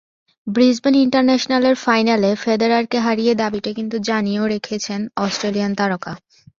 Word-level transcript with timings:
Brisbane 0.47 0.95
ইন্টারন্যাশনালের 1.03 1.75
ফাইনালে 1.83 2.29
ফেদেরারকে 2.35 2.97
হারিয়ে 2.99 3.33
দাবিটা 3.41 3.71
কিন্তু 3.77 3.95
জানিয়েও 4.09 4.45
রেখেছেন 4.53 4.99
অস্ট্রেলিয়ান 5.17 5.71
তারকা। 5.75 6.13